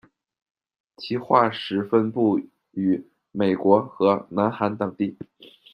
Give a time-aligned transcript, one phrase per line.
[0.97, 2.39] 其化石分布
[2.71, 5.15] 于美国和南韩等地。